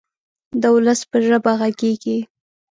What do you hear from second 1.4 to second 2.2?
غږیږي.